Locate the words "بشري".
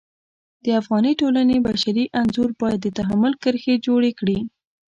1.67-2.05